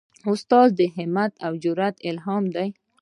استاد 0.29 0.69
د 0.79 0.81
همت 0.95 1.31
او 1.45 1.51
جرئت 1.63 1.95
الهام 2.09 2.43
دی. 2.55 2.69